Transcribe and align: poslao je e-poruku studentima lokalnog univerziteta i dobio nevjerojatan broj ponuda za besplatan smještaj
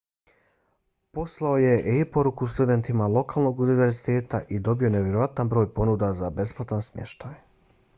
poslao 1.17 1.59
je 1.63 1.75
e-poruku 1.97 2.49
studentima 2.55 3.11
lokalnog 3.19 3.63
univerziteta 3.67 4.41
i 4.49 4.59
dobio 4.71 4.93
nevjerojatan 4.97 5.49
broj 5.55 5.73
ponuda 5.73 6.13
za 6.23 6.33
besplatan 6.43 6.81
smještaj 6.93 7.43